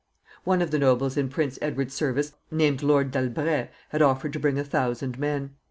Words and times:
One 0.45 0.63
of 0.63 0.71
the 0.71 0.79
nobles 0.79 1.15
in 1.15 1.29
Prince 1.29 1.59
Edward's 1.61 1.93
service, 1.93 2.33
named 2.49 2.81
Lord 2.81 3.11
D'Albret, 3.11 3.69
had 3.89 4.01
offered 4.01 4.33
to 4.33 4.39
bring 4.39 4.57
a 4.57 4.63
thousand 4.63 5.19
men. 5.19 5.51